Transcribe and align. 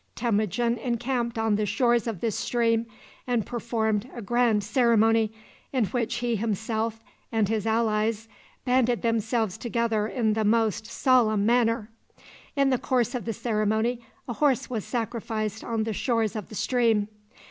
Temujin 0.15 0.79
encamped 0.79 1.37
on 1.37 1.57
the 1.57 1.65
shores 1.67 2.07
of 2.07 2.21
this 2.21 2.35
stream, 2.35 2.87
and 3.27 3.45
performed 3.45 4.09
a 4.15 4.21
grand 4.23 4.63
ceremony, 4.63 5.31
in 5.71 5.85
which 5.85 6.15
he 6.15 6.35
himself 6.35 7.03
and 7.31 7.47
his 7.49 7.67
allies 7.67 8.27
banded 8.65 9.03
themselves 9.03 9.59
together 9.59 10.07
in 10.07 10.33
the 10.33 10.43
most 10.43 10.87
solemn 10.87 11.45
manner. 11.45 11.87
In 12.55 12.71
the 12.71 12.79
course 12.79 13.13
of 13.13 13.25
the 13.25 13.33
ceremony 13.33 14.03
a 14.27 14.33
horse 14.33 14.71
was 14.71 14.85
sacrificed 14.85 15.63
on 15.63 15.83
the 15.83 15.93
shores 15.93 16.35
of 16.35 16.49
the 16.49 16.55
stream. 16.55 17.07